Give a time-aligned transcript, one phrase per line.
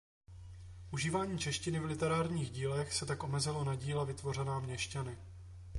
[0.91, 5.17] Užívání češtiny v literárních dílech se tak omezilo na díla vytvořená měšťany.